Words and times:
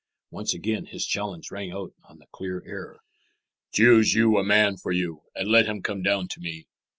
Once 0.31 0.51
again 0.55 0.87
his 0.87 1.05
challenge 1.05 1.51
rang 1.51 1.69
out 1.71 1.93
on 2.09 2.17
the 2.17 2.25
clear 2.31 2.63
air, 2.65 3.01
"Choose 3.71 4.15
you 4.15 4.35
a 4.39 4.43
man 4.43 4.75
for 4.77 4.91
you, 4.91 5.25
and 5.35 5.47
let 5.47 5.67
him 5.67 5.83
come 5.83 6.01
down 6.01 6.27
to 6.29 6.39
me. 6.39 6.65